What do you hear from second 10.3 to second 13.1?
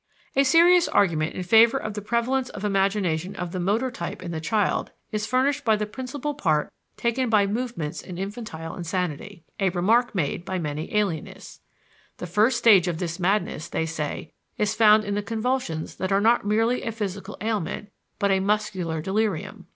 by many alienists. The first stage of